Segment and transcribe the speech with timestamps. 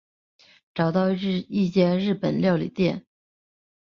[0.73, 3.05] 找到一间日本料理店